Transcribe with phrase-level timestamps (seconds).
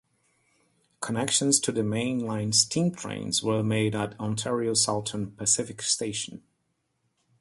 [0.99, 6.41] Connections to main line steam trains were made at Ontario Southern Pacific Station.